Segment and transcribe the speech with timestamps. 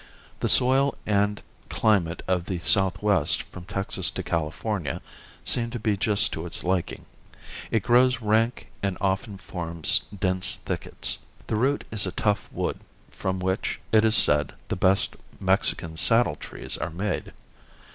[0.39, 4.99] The soil and climate of the southwest from Texas to California
[5.45, 7.05] seem to be just to its liking.
[7.69, 11.19] It grows rank and often forms dense thickets.
[11.45, 12.79] The root is a tough wood
[13.11, 17.31] from which, it is said, the best Mexican saddletrees are made.